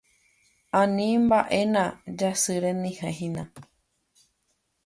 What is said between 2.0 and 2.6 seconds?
jasy